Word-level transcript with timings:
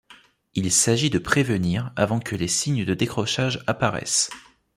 Il 0.55 0.71
s’agit 0.71 1.11
de 1.11 1.19
prévenir 1.19 1.91
avant 1.95 2.19
que 2.19 2.35
les 2.35 2.47
signes 2.47 2.85
de 2.85 2.95
décrochage 2.95 3.63
apparaissent. 3.67 4.31